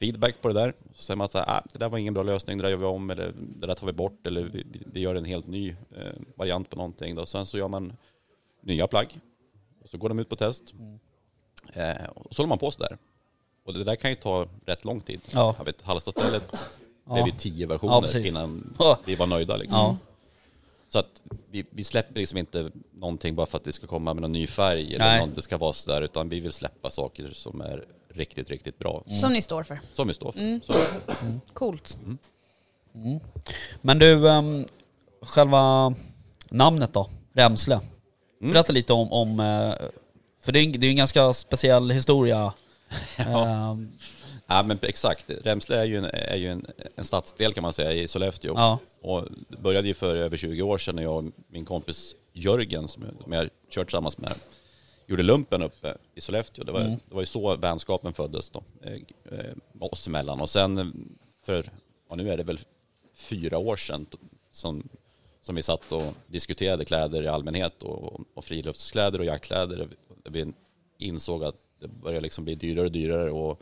feedback 0.00 0.42
på 0.42 0.48
det 0.48 0.54
där. 0.54 0.74
Så 0.94 1.02
säger 1.02 1.16
man 1.16 1.28
så 1.28 1.38
här, 1.38 1.46
ah, 1.58 1.62
det 1.72 1.78
där 1.78 1.88
var 1.88 1.98
ingen 1.98 2.14
bra 2.14 2.22
lösning, 2.22 2.58
det 2.58 2.64
där 2.64 2.70
gör 2.70 2.76
vi 2.76 2.84
om, 2.84 3.10
eller 3.10 3.32
det 3.36 3.66
där 3.66 3.74
tar 3.74 3.86
vi 3.86 3.92
bort, 3.92 4.26
eller 4.26 4.42
vi, 4.42 4.64
vi- 4.92 5.00
gör 5.00 5.14
en 5.14 5.24
helt 5.24 5.46
ny 5.46 5.70
eh, 5.70 6.12
variant 6.36 6.70
på 6.70 6.76
någonting. 6.76 7.14
Då. 7.14 7.26
Sen 7.26 7.46
så 7.46 7.58
gör 7.58 7.68
man 7.68 7.96
nya 8.60 8.86
plagg. 8.86 9.20
Och 9.82 9.88
så 9.88 9.98
går 9.98 10.08
de 10.08 10.18
ut 10.18 10.28
på 10.28 10.36
test. 10.36 10.74
Eh, 11.72 12.04
och 12.14 12.34
så 12.34 12.42
håller 12.42 12.48
man 12.48 12.58
på 12.58 12.70
så 12.70 12.82
där. 12.82 12.98
Och 13.64 13.74
det 13.74 13.84
där 13.84 13.96
kan 13.96 14.10
ju 14.10 14.16
ta 14.16 14.48
rätt 14.66 14.84
lång 14.84 15.00
tid. 15.00 15.20
Ja. 15.32 15.54
Jag 15.58 15.64
vet, 15.64 15.82
Hallstastället 15.82 16.68
Ja. 17.06 17.12
blev 17.14 17.24
vi 17.24 17.32
tio 17.32 17.60
Ja, 17.62 17.68
versioner 17.68 18.00
precis. 18.00 18.26
innan 18.26 18.74
Ja. 18.78 18.98
vi 19.04 19.14
var 19.14 19.26
nöjda. 19.26 19.56
Liksom. 19.56 19.78
Ja. 19.80 19.96
Så 20.88 20.98
att 20.98 21.22
vi, 21.50 21.64
vi 21.70 21.84
släpper 21.84 22.14
liksom 22.20 22.38
inte 22.38 22.70
någonting 22.94 23.34
bara 23.34 23.46
för 23.46 23.56
att 23.58 23.64
det 23.64 23.72
ska 23.72 23.86
komma 23.86 24.14
med 24.14 24.22
någon 24.22 24.32
ny 24.32 24.46
färg 24.46 24.94
eller 24.94 25.04
Nej. 25.04 25.26
något, 25.26 25.34
det 25.34 25.42
ska 25.42 25.56
vara 25.58 25.72
sådär 25.72 26.02
utan 26.02 26.28
vi 26.28 26.40
vill 26.40 26.52
släppa 26.52 26.90
saker 26.90 27.30
som 27.32 27.60
är 27.60 27.84
riktigt, 28.08 28.50
riktigt 28.50 28.78
bra. 28.78 29.04
Som 29.20 29.32
ni 29.32 29.42
står 29.42 29.62
för. 29.62 29.80
Som 29.92 30.08
vi 30.08 30.14
står 30.14 30.32
för. 30.32 30.40
Mm. 30.40 30.60
Så, 30.64 30.72
Coolt. 31.52 31.98
Men 33.80 33.98
du, 33.98 34.12
um, 34.14 34.64
själva 35.20 35.94
namnet 36.48 36.92
då? 36.92 37.08
Remsle. 37.32 37.80
Mm. 38.40 38.52
Berätta 38.52 38.72
lite 38.72 38.92
om, 38.92 39.12
om 39.12 39.40
eh, 39.40 39.74
för 40.42 40.52
det 40.52 40.58
är, 40.58 40.64
en, 40.64 40.72
det 40.72 40.86
är 40.86 40.90
en 40.90 40.96
ganska 40.96 41.32
speciell 41.32 41.90
historia. 41.90 42.52
Ehm, 43.16 43.92
ja 44.46 44.62
men 44.62 44.78
exakt, 44.82 45.30
Remsle 45.30 45.76
är 45.76 45.84
ju, 45.84 45.96
en, 45.98 46.04
är 46.04 46.36
ju 46.36 46.48
en, 46.48 46.66
en 46.94 47.04
stadsdel 47.04 47.52
kan 47.54 47.62
man 47.62 47.72
säga 47.72 47.92
i 47.92 48.08
Sollefteå. 48.08 48.52
ja, 48.56 48.78
Och 49.00 49.24
det 49.48 49.56
började 49.56 49.88
ju 49.88 49.94
för 49.94 50.16
över 50.16 50.36
20 50.36 50.62
år 50.62 50.78
sedan 50.78 50.96
när 50.96 51.02
jag 51.02 51.16
och 51.16 51.32
min 51.48 51.64
kompis 51.64 52.14
Jörgen 52.32 52.88
som 52.88 53.02
jag, 53.02 53.22
som 53.22 53.32
jag 53.32 53.48
kört 53.70 53.86
tillsammans 53.86 54.18
med 54.18 54.32
gjorde 55.06 55.22
lumpen 55.22 55.62
uppe 55.62 55.94
i 56.14 56.20
Sollefteå. 56.20 56.64
Det 56.64 56.72
var, 56.72 56.80
Mm. 56.80 56.98
det 57.08 57.14
var 57.14 57.22
ju 57.22 57.26
så 57.26 57.56
vänskapen 57.56 58.12
föddes 58.12 58.50
då, 58.50 58.62
eh, 58.82 58.92
eh, 59.38 59.54
oss 59.80 60.06
emellan. 60.06 60.40
Och 60.40 60.50
sen 60.50 60.94
för, 61.46 61.70
ja, 62.10 62.16
nu 62.16 62.30
är 62.30 62.36
det 62.36 62.42
väl 62.42 62.58
fyra 63.14 63.58
år 63.58 63.76
sedan 63.76 64.06
som, 64.52 64.88
som 65.42 65.54
vi 65.54 65.62
satt 65.62 65.92
och 65.92 66.14
diskuterade 66.26 66.84
kläder 66.84 67.22
i 67.22 67.28
allmänhet 67.28 67.82
och, 67.82 68.20
och 68.34 68.44
friluftskläder 68.44 69.18
och 69.18 69.24
jaktkläder. 69.24 69.88
Vi 70.24 70.52
insåg 70.98 71.44
att 71.44 71.56
det 71.80 71.88
börjar 71.88 72.20
liksom 72.20 72.44
bli 72.44 72.54
dyrare 72.54 72.86
och 72.86 72.92
dyrare 72.92 73.30
och 73.30 73.60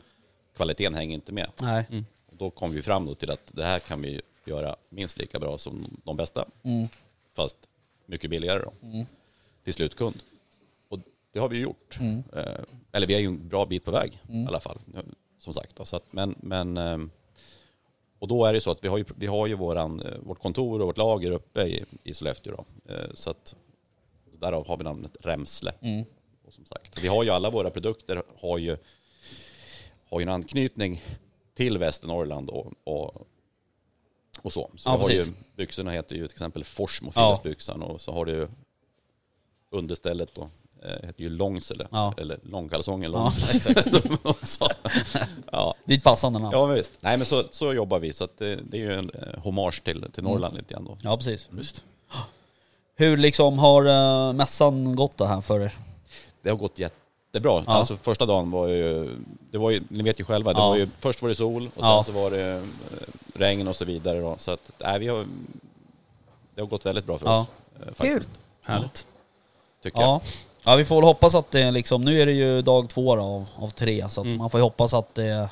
kvaliteten 0.55 0.93
hänger 0.93 1.13
inte 1.15 1.31
med. 1.31 1.49
nej. 1.61 1.85
Och 2.25 2.35
då 2.37 2.49
kom 2.49 2.71
vi 2.71 2.81
fram 2.81 3.05
då 3.05 3.15
till 3.15 3.31
att 3.31 3.51
det 3.51 3.63
här 3.63 3.79
kan 3.79 4.01
vi 4.01 4.21
göra 4.45 4.75
minst 4.89 5.17
lika 5.17 5.39
bra 5.39 5.57
som 5.57 6.01
de 6.03 6.17
bästa. 6.17 6.45
Mm. 6.63 6.87
Fast 7.33 7.57
mycket 8.05 8.29
billigare 8.29 8.59
då. 8.59 8.73
Till 9.63 9.73
slutkund. 9.73 10.15
Och 10.89 10.99
det 11.31 11.39
har 11.39 11.49
vi 11.49 11.59
gjort. 11.59 11.97
Mm. 11.99 12.23
Eh, 12.35 12.59
eller 12.91 13.07
vi 13.07 13.13
är 13.15 13.19
ju 13.19 13.25
en 13.27 13.47
bra 13.47 13.65
bit 13.65 13.85
på 13.85 13.91
väg 13.91 14.21
i 14.29 14.45
alla 14.47 14.59
fall. 14.59 14.79
Som 15.39 15.53
sagt. 15.53 15.75
Då. 15.75 15.85
Så 15.85 15.95
att, 15.95 16.13
men, 16.13 16.35
men, 16.37 16.77
ehm, 16.77 17.11
och 18.19 18.27
då 18.27 18.45
är 18.45 18.53
det 18.53 18.61
så 18.61 18.71
att 18.71 18.83
vi 18.83 18.87
har 18.87 18.97
ju, 18.97 19.05
vi 19.15 19.27
har 19.27 19.47
ju 19.47 19.53
våran, 19.53 19.99
eh, 20.01 20.17
vårt 20.19 20.39
kontor 20.41 20.79
och 20.81 20.87
vårt 20.87 20.97
lager 20.97 21.31
uppe 21.31 21.61
i, 21.61 21.85
i 22.03 22.13
Sollefteå. 22.13 22.55
Då. 22.55 22.93
Eh, 22.93 23.09
Så 23.13 23.29
att 23.29 23.55
därav 24.39 24.67
har 24.67 24.77
vi 24.77 24.83
namnet 24.83 25.17
Remsle. 25.19 25.71
Mm. 25.81 26.05
Och 26.45 26.53
som 26.53 26.65
sagt, 26.65 27.03
vi 27.03 27.07
har 27.07 27.23
ju 27.23 27.29
alla 27.29 27.49
våra 27.49 27.69
produkter 27.69 28.23
har 28.39 28.57
ju, 28.57 28.77
har 30.13 30.19
ju 30.19 30.23
en 30.23 30.29
anknytning 30.29 31.03
till 31.55 31.77
Västernorrland 31.77 32.49
och, 32.49 32.73
och, 32.83 33.27
och 34.41 34.53
så. 34.53 34.69
Så 34.77 34.89
Ja, 34.89 34.97
har 34.97 35.09
ju, 35.09 35.25
byxorna 35.55 35.91
heter 35.91 36.15
ju 36.15 36.27
till 36.27 36.35
exempel 36.35 36.63
Forsmo 36.63 37.11
Ja. 37.15 37.21
Friluftsbyxan 37.21 37.81
och 37.81 38.01
så 38.01 38.11
har 38.11 38.25
du 38.25 38.47
understället 39.71 40.35
då, 40.35 40.49
eh, 40.83 41.05
heter 41.07 41.21
ju 41.23 41.29
Långsele, 41.29 41.87
Ja. 41.91 42.13
eller 42.17 42.39
långkalsonger 42.43 43.09
Ja, 43.09 43.11
Långsele. 43.13 43.83
Ja. 45.51 45.75
Är 45.85 45.93
ett 45.93 46.03
passande 46.03 46.39
namn. 46.39 46.51
ja, 46.57 46.67
men 46.67 46.75
visst. 46.75 46.91
Nej, 46.99 47.17
men 47.17 47.25
så, 47.25 47.43
så 47.51 47.73
jobbar 47.73 47.99
vi, 47.99 48.13
så 48.13 48.27
det, 48.37 48.55
det 48.55 48.77
är 48.77 48.81
ju 48.81 48.93
en 48.93 49.09
eh, 49.09 49.39
hommage 49.43 49.83
till, 49.83 50.05
till 50.13 50.23
Norrland 50.23 50.55
lite 50.57 50.73
grann 50.73 50.85
då. 50.85 50.97
Ja, 51.01 51.17
precis. 51.17 51.47
Visst. 51.51 51.85
Hur 52.95 53.17
liksom 53.17 53.59
har 53.59 53.87
uh, 53.87 54.33
mässan 54.33 54.95
gått 54.95 55.17
då 55.17 55.25
här 55.25 55.41
för 55.41 55.59
er? 55.59 55.73
Det 56.41 56.49
har 56.49 56.57
gått 56.57 56.79
jättebra. 57.33 57.63
Ja. 57.67 57.73
Alltså 57.73 57.97
första 57.97 58.25
dagen 58.25 58.51
var 58.51 58.67
ju, 58.67 59.15
det 59.51 59.57
var 59.57 59.71
ju, 59.71 59.83
ni 59.89 60.03
vet 60.03 60.19
ju 60.19 60.23
själva, 60.25 60.53
det 60.53 60.59
Ja. 60.59 60.69
var 60.69 60.75
ju, 60.75 60.89
först 60.99 61.21
var 61.21 61.29
det 61.29 61.35
sol 61.35 61.67
och 61.67 61.81
sen 61.83 61.89
Ja. 61.89 62.03
så 62.03 62.11
var 62.11 62.31
det 62.31 62.41
eh, 62.53 62.61
regn 63.33 63.67
och 63.67 63.75
så 63.75 63.85
vidare 63.85 64.19
då. 64.19 64.35
Så 64.39 64.51
att, 64.51 64.71
nej, 64.77 64.99
vi 64.99 65.07
har, 65.07 65.25
det 66.55 66.61
har 66.61 66.67
gått 66.67 66.85
väldigt 66.85 67.05
bra 67.05 67.17
för 67.17 67.25
Ja. 67.25 67.39
oss. 67.41 67.47
eh, 67.87 67.93
Faktiskt, 67.93 68.29
Härligt. 68.65 69.05
tycker 69.83 69.99
jag. 70.01 70.09
Ja. 70.09 70.21
ja, 70.65 70.75
vi 70.75 70.85
får 70.85 70.95
väl 70.95 71.03
hoppas 71.03 71.35
att 71.35 71.51
det 71.51 71.71
liksom, 71.71 72.01
nu 72.01 72.21
är 72.21 72.25
det 72.25 72.31
ju 72.31 72.61
dag 72.61 72.89
två 72.89 73.15
då, 73.15 73.21
av, 73.23 73.45
av 73.55 73.69
tre, 73.69 74.09
så 74.09 74.21
att 74.21 74.25
Mm. 74.27 74.37
man 74.37 74.49
får 74.49 74.59
ju 74.59 74.63
hoppas 74.63 74.93
att 74.93 75.15
det, 75.15 75.49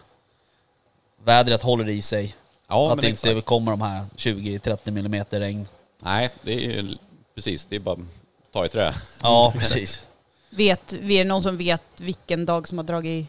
vädret 1.23 1.63
håller 1.63 1.89
i 1.89 2.01
sig. 2.01 2.35
Ja, 2.67 2.91
att 2.93 3.01
det 3.01 3.09
inte 3.09 3.29
exakt. 3.31 3.45
kommer 3.45 3.71
de 3.71 3.81
här 3.81 4.05
20-30 4.15 4.91
millimeter 4.91 5.39
regn. 5.39 5.67
Nej, 5.99 6.29
det 6.41 6.53
är 6.53 6.59
ju 6.59 6.97
precis, 7.35 7.65
det 7.65 7.75
är 7.75 7.79
bara 7.79 7.93
att 7.93 8.53
ta 8.53 8.65
i 8.65 8.69
trä. 8.69 8.93
Ja, 9.23 9.53
precis. 9.57 10.07
Vet, 10.53 10.93
är 10.93 10.97
det 11.01 11.23
någon 11.23 11.41
som 11.43 11.57
vet 11.57 11.83
vilken 11.97 12.45
dag 12.45 12.67
som 12.67 12.77
har 12.77 12.85
dragit... 12.85 13.27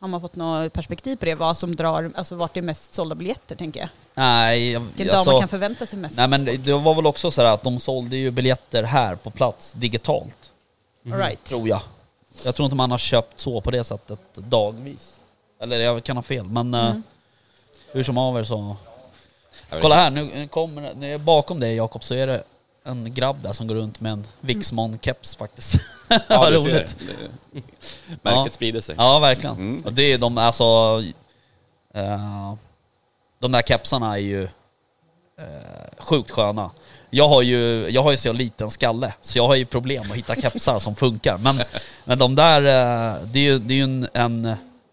Har 0.00 0.08
man 0.08 0.20
fått 0.20 0.36
något 0.36 0.72
perspektiv 0.72 1.16
på 1.16 1.24
det? 1.24 1.34
Vad 1.34 1.56
som 1.58 1.76
drar, 1.76 2.10
alltså 2.14 2.34
vart 2.34 2.54
det 2.54 2.60
är 2.60 2.62
mest 2.62 2.94
sålda 2.94 3.14
biljetter 3.14 3.56
tänker 3.56 3.80
jag? 3.80 3.88
Nej, 4.14 4.70
jag- 4.72 4.80
Vilken 4.80 5.06
dag 5.06 5.14
alltså, 5.16 5.30
man 5.30 5.40
kan 5.40 5.48
förvänta 5.48 5.86
sig 5.86 5.98
mest? 5.98 6.16
nej 6.16 6.28
men 6.28 6.44
det- 6.44 6.56
det 6.56 6.72
var 6.72 6.94
väl 6.94 7.06
också 7.06 7.30
så 7.30 7.42
här 7.42 7.48
att 7.54 7.62
de 7.62 7.80
sålde 7.80 8.16
ju 8.16 8.30
biljetter 8.30 8.82
här 8.82 9.14
på 9.14 9.30
plats 9.30 9.72
digitalt, 9.72 10.36
All 11.06 11.12
right. 11.12 11.44
tror 11.44 11.68
jag. 11.68 11.80
Jag 12.44 12.54
tror 12.54 12.64
inte 12.66 12.76
man 12.76 12.90
har 12.90 12.98
köpt 12.98 13.40
så 13.40 13.60
på 13.60 13.70
det 13.70 13.84
sättet 13.84 14.20
dagvis. 14.34 15.14
Eller 15.60 15.80
jag 15.80 16.04
kan 16.04 16.16
ha 16.16 16.22
fel, 16.22 16.44
men 16.44 16.74
eh, 16.74 16.86
Mm. 16.86 17.02
hur 17.92 18.02
som 18.02 18.16
haver 18.16 18.44
så... 18.44 18.76
Kolla 19.80 19.94
här, 19.94 20.10
nu 20.10 20.48
kommer 20.48 20.94
nu 20.94 21.18
bakom 21.18 21.60
dig 21.60 21.74
Jakob 21.76 22.04
så 22.04 22.14
är 22.14 22.26
det 22.26 22.42
en 22.84 23.14
grabb 23.14 23.42
där 23.42 23.52
som 23.52 23.66
går 23.66 23.74
runt 23.74 24.00
med 24.00 24.12
en 24.12 24.26
Wixmon-keps 24.40 25.38
faktiskt. 25.38 25.74
Ja, 26.28 26.50
du 26.50 26.60
ser. 26.60 26.70
roligt. 26.74 26.96
Det- 26.98 27.60
Märket 28.22 28.46
Ja. 28.46 28.48
sprider 28.50 28.80
sig. 28.80 28.94
Ja, 28.98 29.18
verkligen. 29.18 29.56
Mm. 29.56 29.82
Och 29.84 29.92
det 29.92 30.02
är 30.12 30.18
de, 30.18 30.38
alltså... 30.38 30.64
eh, 31.94 32.54
de 33.40 33.52
där 33.52 33.62
kepsarna 33.62 34.14
är 34.14 34.20
ju 34.20 34.42
eh, 34.44 35.98
sjukt 35.98 36.30
sköna. 36.30 36.70
Jag 37.10 37.28
har 37.28 37.42
ju, 37.42 37.88
jag 37.90 38.02
har 38.02 38.10
ju 38.10 38.16
så 38.16 38.32
liten 38.32 38.70
skalle, 38.70 39.12
så 39.22 39.38
jag 39.38 39.46
har 39.48 39.54
ju 39.54 39.64
problem 39.64 40.10
att 40.10 40.16
hitta 40.16 40.34
kepsar 40.34 40.78
som 40.78 40.94
funkar. 40.94 41.38
Men, 41.38 41.62
men 42.04 42.18
de 42.18 42.34
där, 42.34 42.58
eh, 42.60 43.22
det 43.26 43.38
är 43.38 43.42
ju, 43.44 43.58
det 43.58 43.74
är 43.74 43.76
ju 43.76 43.82
en, 43.84 44.08
en, 44.14 44.42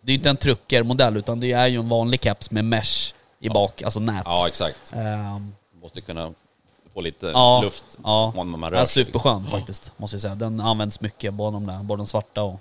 det 0.02 0.12
är 0.12 0.16
inte 0.16 0.30
en 0.30 0.38
truckermodell 0.38 1.18
utan 1.18 1.40
det 1.40 1.52
är 1.52 1.68
ju 1.68 1.80
en 1.80 1.90
vanlig 1.90 2.24
keps 2.24 2.52
med 2.52 2.66
mesh 2.66 3.14
i 3.40 3.50
bak, 3.50 3.82
alltså 3.82 4.00
nät. 4.00 4.22
Ja, 4.26 4.48
exakt. 4.48 4.94
Ehm, 4.94 5.54
Måste 5.82 6.02
kunna 6.02 6.32
få 6.94 7.02
lite 7.02 7.28
Ja, 7.28 7.62
luft 7.64 7.98
ja. 8.04 8.34
man 8.36 8.72
rör 8.72 8.78
är 8.82 8.86
sig. 8.86 9.06
superskön 9.06 9.46
faktiskt, 9.48 9.92
måste 9.98 10.16
jag 10.16 10.22
säga. 10.22 10.36
Den 10.36 10.60
används 10.60 11.02
mycket, 11.02 11.34
både 11.34 11.56
de, 11.56 11.66
där, 11.68 11.84
både 11.84 12.00
de 12.00 12.08
svarta 12.08 12.44
och 12.44 12.60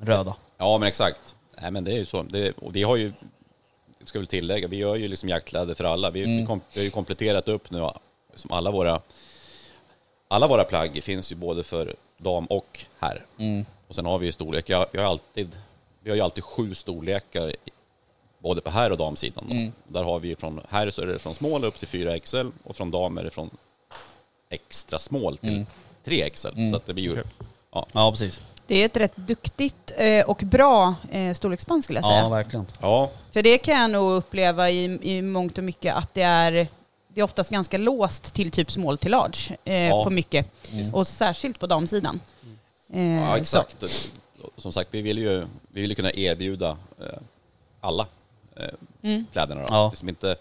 röda. 0.00 0.36
Ja, 0.58 0.78
men 0.78 0.88
exakt. 0.88 1.34
Nej, 1.62 1.70
men 1.70 1.84
det 1.84 1.92
är 1.92 1.96
ju 1.96 2.06
så. 2.06 2.22
Det, 2.22 2.50
och 2.52 2.76
vi 2.76 2.82
har 2.82 2.96
ju, 2.96 3.12
ska 4.04 4.18
väl 4.18 4.26
tillägga, 4.26 4.68
vi 4.68 4.76
gör 4.76 4.96
ju 4.96 5.08
liksom 5.08 5.28
jaktkläder 5.28 5.74
för 5.74 5.84
alla. 5.84 6.10
Vi, 6.10 6.22
Mm. 6.24 6.36
vi, 6.40 6.46
kom, 6.46 6.60
vi 6.74 6.80
har 6.80 6.84
ju 6.84 6.90
kompletterat 6.90 7.48
upp 7.48 7.70
nu, 7.70 7.88
som 8.34 8.52
alla 8.52 8.70
våra, 8.70 9.00
alla 10.28 10.46
våra 10.48 10.64
plagg 10.64 11.02
finns 11.02 11.32
ju 11.32 11.36
både 11.36 11.62
för 11.64 11.94
dam 12.18 12.46
och 12.46 12.84
herr. 12.98 13.26
Mm. 13.38 13.64
Och 13.88 13.94
sen 13.94 14.06
har 14.06 14.18
vi 14.18 14.26
ju 14.26 14.32
storlek, 14.32 14.68
jag, 14.68 14.86
jag 14.92 15.02
har 15.02 15.08
alltid, 15.10 15.56
vi 16.00 16.10
har 16.10 16.16
ju 16.16 16.22
alltid 16.22 16.44
sju 16.44 16.74
storlekar, 16.74 17.52
både 18.38 18.60
på 18.60 18.70
herr 18.70 18.90
och 18.92 18.98
damsidan. 18.98 19.44
Mm. 19.50 19.72
Där 19.88 20.02
har 20.04 20.18
vi 20.20 20.36
från 20.36 20.60
herr 20.68 20.90
så 20.90 21.02
är 21.02 21.06
det 21.06 21.18
från 21.18 21.34
small 21.34 21.64
upp 21.64 21.78
till 21.78 21.88
4XL 21.88 22.52
och 22.64 22.76
från 22.76 22.90
dam 22.90 23.18
är 23.18 23.24
det 23.24 23.30
från 23.30 23.50
extra 24.50 24.98
small 24.98 25.38
till 25.38 25.52
Mm. 25.52 25.66
3XL. 26.04 26.70
Så 26.70 26.76
att 26.76 26.86
det 26.86 26.94
blir 26.94 27.04
ju, 27.04 27.22
ja, 27.72 27.86
Ja, 27.92 28.10
precis. 28.10 28.40
Det 28.66 28.82
är 28.82 28.86
ett 28.86 28.96
rätt 28.96 29.16
duktigt 29.16 29.92
eh, 29.96 30.24
och 30.30 30.36
bra 30.44 30.94
eh, 31.10 31.34
storleksspann 31.34 31.82
skulle 31.82 31.98
jag 31.98 32.06
säga. 32.06 32.18
Ja, 32.18 32.28
verkligen. 32.28 32.66
ja, 32.80 33.10
Så 33.30 33.42
det 33.42 33.58
kan 33.58 33.74
jag 33.80 33.90
nog 33.90 34.12
uppleva 34.12 34.70
i, 34.70 34.98
i 35.02 35.22
mångt 35.22 35.58
och 35.58 35.64
mycket 35.64 35.94
att 35.94 36.14
det 36.14 36.22
är, 36.22 36.52
det 37.08 37.20
är 37.20 37.22
oftast 37.22 37.50
ganska 37.50 37.78
låst 37.78 38.34
till 38.34 38.50
typ 38.50 38.70
small 38.70 38.98
till 38.98 39.10
large 39.10 39.56
eh, 39.64 39.74
Ja. 39.88 40.04
på 40.04 40.10
mycket. 40.10 40.46
Och 40.92 41.06
särskilt 41.06 41.58
på 41.58 41.66
damsidan. 41.66 42.20
Eh, 42.92 43.02
Ja, 43.02 43.30
så- 43.30 43.36
exakt. 43.36 43.84
Som 44.56 44.72
sagt, 44.72 44.88
vi 44.92 45.02
vill 45.02 45.18
ju, 45.18 45.46
vi 45.68 45.80
vill 45.80 45.96
kunna 45.96 46.12
erbjuda 46.12 46.76
eh, 47.00 47.18
alla 47.80 48.06
eh, 48.56 48.64
Mm. 49.02 49.26
kläderna. 49.32 49.60
Då. 49.60 49.66
Ja. 49.70 49.88
Liksom 49.90 50.08
inte, 50.08 50.36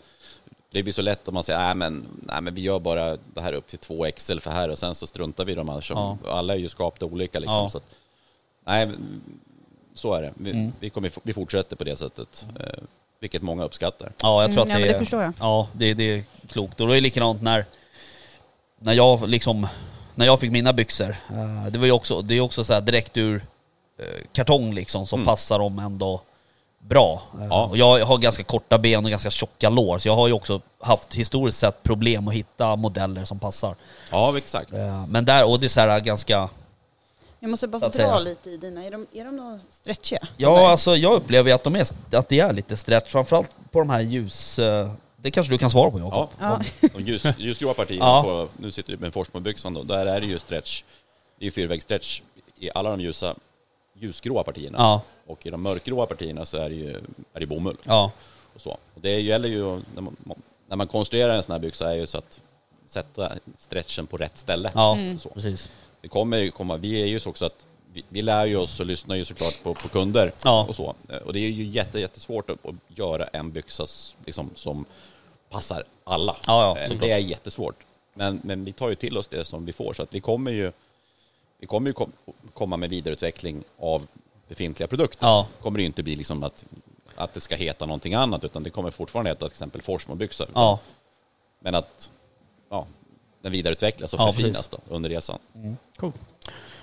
det 0.77 0.84
blir 0.84 0.93
så 0.93 1.01
lätt 1.01 1.27
om 1.27 1.34
man 1.34 1.43
säger, 1.43 1.60
nej 1.60 1.75
men, 1.75 2.05
nej 2.25 2.41
men 2.41 2.55
vi 2.55 2.62
gör 2.62 2.79
bara 2.79 3.17
det 3.34 3.41
här 3.41 3.53
upp 3.53 3.67
till 3.67 3.79
2XL 3.79 4.39
för 4.39 4.51
här 4.51 4.69
och 4.69 4.77
sen 4.77 4.96
så 4.96 5.07
struntar 5.07 5.46
vi 5.46 5.51
i 5.51 5.55
de 5.55 5.69
här. 5.69 5.86
Ja. 5.89 6.17
Alla 6.27 6.53
är 6.53 6.57
ju 6.57 6.69
skapta 6.69 7.05
olika 7.05 7.39
liksom. 7.39 7.55
Ja. 7.55 7.69
Så 7.69 7.77
att, 7.77 7.84
nej, 8.65 8.89
så 9.93 10.13
är 10.13 10.22
det. 10.22 10.34
Vi, 10.38 10.51
Mm. 10.51 10.72
vi, 10.79 10.89
kommer, 10.89 11.12
vi 11.24 11.34
fortsätter 11.34 11.75
på 11.75 11.84
det 11.84 11.96
sättet, 11.96 12.46
eh, 12.60 12.84
vilket 13.19 13.41
många 13.41 13.63
uppskattar. 13.63 14.12
Ja, 14.22 14.41
jag 14.41 14.53
tror 14.53 14.63
Mm, 14.63 14.75
att 14.75 14.79
ja, 14.81 14.86
det, 14.86 14.89
är, 14.91 14.93
det 14.93 15.00
förstår 15.00 15.24
jag. 15.24 15.34
Ja, 15.39 15.67
det, 15.74 15.93
det 15.93 16.03
är 16.03 16.24
klokt. 16.50 16.81
Och 16.81 16.88
det 16.88 16.98
är 16.98 17.01
likadant 17.01 17.41
när, 17.41 17.65
när 18.79 18.93
jag 18.93 19.29
liksom, 19.29 19.67
när 20.15 20.25
jag 20.25 20.39
fick 20.39 20.51
mina 20.51 20.74
byxor. 20.74 21.10
eh, 21.29 21.65
det 21.72 21.79
var 21.79 21.86
ju 21.86 21.91
också, 21.91 22.22
det 22.22 22.36
är 22.38 22.41
också 22.41 22.63
så 22.63 22.74
här 22.74 22.81
direkt 22.81 23.17
ur 23.17 23.41
eh, 23.98 24.05
kartong 24.31 24.74
liksom, 24.74 25.07
så 25.07 25.15
Mm. 25.15 25.25
passar 25.25 25.60
de 25.60 25.79
ändå 25.79 26.22
bra. 26.88 27.22
Ja. 27.50 27.65
Och 27.65 27.77
jag 27.77 28.06
har 28.06 28.17
ganska 28.17 28.44
korta 28.44 28.77
ben 28.77 29.03
och 29.06 29.10
ganska 29.12 29.29
tjocka 29.29 29.70
lår, 29.70 29.98
så 30.00 30.08
jag 30.08 30.15
har 30.15 30.27
ju 30.27 30.34
också 30.34 30.62
haft 30.79 31.13
historiskt 31.13 31.60
sett 31.60 31.84
problem 31.84 32.27
att 32.27 32.34
hitta 32.34 32.75
modeller 32.75 33.25
som 33.25 33.39
passar. 33.39 33.75
Ja, 34.12 34.38
exakt. 34.38 34.74
Eh, 34.74 35.06
Men 35.08 35.25
där, 35.25 35.46
och 35.50 35.60
det 35.60 35.65
är 35.67 35.70
så 35.70 35.79
här 35.79 36.00
ganska... 36.00 36.50
Jag 37.39 37.50
måste 37.50 37.67
bara 37.67 37.77
att 37.86 37.94
dra 37.94 37.98
säga. 37.98 38.20
lite 38.20 38.50
i 38.50 38.58
dina. 38.58 38.86
Är 38.86 38.91
de, 38.91 39.08
är 39.13 39.25
de 39.25 39.36
något 39.36 39.62
stretchiga? 39.70 40.27
Ja, 40.38 40.72
alltså 40.72 40.96
jag 40.96 41.13
upplever 41.13 41.50
ju 41.50 41.56
att, 41.56 41.63
de 41.63 41.75
är, 41.75 41.86
att 42.12 42.29
det 42.29 42.39
är 42.39 42.53
lite 42.53 42.77
stretch, 42.77 43.12
framförallt 43.12 43.51
på 43.72 43.79
de 43.79 43.89
här 43.89 44.01
ljus... 44.01 44.60
eh, 44.60 44.91
Det 45.15 45.32
kanske 45.32 45.53
du 45.53 45.58
kan 45.58 45.70
svara 45.72 45.91
på 45.91 46.00
Jakob? 46.00 46.29
Ja, 46.39 46.60
Ja. 46.82 46.89
de 46.94 47.03
ljus, 47.03 47.24
ljusgråa 47.38 47.74
partierna 47.74 48.06
Ja. 48.06 48.24
på, 48.24 48.48
nu 48.58 48.72
sitter 48.72 48.91
du 48.91 48.98
med 48.98 49.06
en 49.08 49.12
Forsmo-byxan 49.12 49.74
då, 49.74 49.84
där 49.84 50.06
är 50.06 50.22
det 50.22 50.27
ju 50.27 50.39
stretch, 50.39 50.84
det 51.39 51.44
är 51.44 51.46
ju 51.46 51.51
fyrvägsstretch 51.51 52.22
i 52.60 52.70
alla 52.75 52.89
de 52.89 53.01
ljusa, 53.01 53.36
ljusgråa 54.00 54.44
partierna. 54.44 54.77
Ja, 54.77 55.01
Och 55.25 55.46
i 55.46 55.50
de 55.50 55.62
mörkgråa 55.62 56.06
partierna 56.06 56.46
så 56.46 56.58
är 56.58 56.70
det 56.70 56.75
ju 56.75 56.89
är 57.34 57.39
det 57.39 57.46
bomull. 57.46 57.77
ja, 57.84 58.12
Och 58.56 58.62
så. 58.62 58.70
Och 58.72 59.01
det 59.01 59.20
gäller 59.22 59.50
ju, 59.50 59.63
när 59.96 60.01
man, 60.01 60.16
när 60.68 60.75
man 60.75 60.88
konstruerar 60.88 61.36
en 61.36 61.44
sån 61.44 61.51
här 61.51 61.60
byxa, 61.60 61.92
är 61.94 61.96
ju 61.96 62.08
så 62.08 62.18
att 62.18 62.39
sätta 62.88 63.32
stretchen 63.58 64.08
på 64.08 64.18
rätt 64.18 64.38
ställe. 64.38 64.72
ja, 64.75 64.94
Mm. 64.94 65.20
Så. 65.20 65.30
precis. 65.30 65.70
Det 66.01 66.08
kommer 66.08 66.50
komma, 66.50 66.77
vi 66.77 67.01
är 67.01 67.06
ju 67.08 67.20
så 67.20 67.30
också 67.30 67.46
att 67.46 67.66
vi, 67.94 68.04
vi 68.10 68.22
lär 68.22 68.46
ju 68.46 68.58
oss 68.58 68.80
och 68.80 68.86
lyssnar 68.86 69.16
ju 69.16 69.25
såklart 69.25 69.63
på, 69.63 69.74
på 69.74 69.88
kunder 69.89 70.32
Ja. 70.44 70.66
och 70.70 70.75
så. 70.75 70.96
Och 71.25 71.34
det 71.34 71.39
är 71.39 71.50
ju 71.50 71.63
jätte, 71.63 72.00
jättesvårt 72.00 72.50
att, 72.50 72.66
att 72.66 72.75
göra 72.98 73.24
en 73.27 73.51
byxa 73.51 73.86
liksom, 74.25 74.50
som 74.56 74.86
passar 75.50 75.84
alla. 76.04 76.36
Ja, 76.48 76.75
ja, 76.77 76.84
Eh, 76.94 77.00
det 77.00 77.12
är 77.12 77.18
jättesvårt. 77.18 77.75
Men, 78.13 78.42
men 78.44 78.63
vi 78.63 78.74
tar 78.74 78.89
ju 78.89 78.96
till 78.96 79.18
oss 79.18 79.27
det 79.27 79.46
som 79.46 79.66
vi 79.66 79.74
får, 79.74 79.94
så 79.94 80.04
att 80.04 80.13
vi 80.16 80.20
kommer 80.20 80.51
ju, 80.51 80.72
vi 81.59 81.67
kommer 81.67 81.89
ju 81.89 81.93
kom, 81.93 82.11
komma 82.53 82.77
med 82.77 82.89
vidareutveckling 82.89 83.63
av 83.79 84.07
befintliga 84.47 84.87
produkter. 84.87 85.25
Ja. 85.27 85.47
Det 85.57 85.63
kommer 85.63 85.79
ju 85.79 85.85
inte 85.85 86.03
bli 86.03 86.15
liksom 86.15 86.43
att, 86.43 86.65
att 87.15 87.33
det 87.33 87.41
ska 87.41 87.55
heta 87.55 87.85
någonting 87.85 88.13
annat, 88.13 88.43
utan 88.43 88.63
det 88.63 88.69
kommer 88.69 88.91
fortfarande 88.91 89.29
heta 89.31 89.39
till 89.39 89.53
exempel 89.53 89.81
Forsmo-byxor. 89.81 90.47
Ja, 90.53 90.79
Men 91.59 91.75
att 91.75 92.11
ja, 92.69 92.85
den 93.41 93.51
vidareutvecklas 93.51 94.13
och 94.13 94.19
Ja, 94.19 94.33
förfinas 94.33 94.69
då, 94.69 94.77
under 94.89 95.09
resan. 95.09 95.39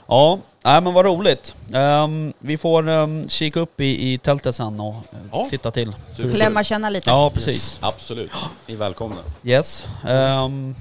ja 0.09 0.39
nej, 0.63 0.81
men 0.81 0.95
vad 0.95 1.05
roligt. 1.07 1.55
Ehm, 1.75 2.33
vi 2.39 2.59
får 2.59 2.89
um, 2.89 3.29
kika 3.29 3.61
upp 3.61 3.81
i, 3.81 4.13
i 4.13 4.19
tältet 4.19 4.55
sen 4.55 4.81
och 4.81 4.95
eh, 4.95 5.19
Ja. 5.33 5.47
titta 5.51 5.71
till. 5.71 5.93
Klämma 6.17 6.65
känna 6.65 6.89
lite. 6.91 7.11
Ja, 7.11 7.31
precis. 7.31 7.79
Absolut. 7.83 8.31
Ni 8.67 8.75
är 8.75 8.79
välkomna. 8.79 9.17
Yes. 9.45 9.87
Um, 10.09 10.75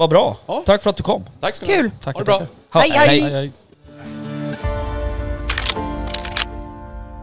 vad 0.00 0.10
bra. 0.10 0.36
Ja. 0.46 0.62
Tack 0.66 0.82
för 0.82 0.90
att 0.90 0.96
du 0.96 1.02
kom. 1.02 1.24
Tack 1.40 1.54
ska 1.54 1.66
ni 1.66 1.72
Kul. 1.72 1.90
ha. 2.04 2.12
Ha 2.12 2.20
det 2.20 2.24
bra. 2.24 2.42
Ha, 2.70 2.80
Hej, 2.80 2.90
hej. 2.90 3.20
Hej, 3.20 3.32
hej. 3.32 3.52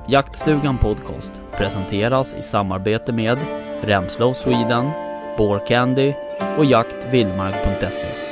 Jaktstugan 0.08 0.78
Podcast 0.78 1.32
presenteras 1.58 2.36
i 2.40 2.44
samarbete 2.44 3.12
med 3.12 3.38
Remslow 3.82 4.34
Sweden, 4.34 4.90
Candy 5.68 6.14
och 6.58 6.66
jaktvildmark.se. 6.66 8.27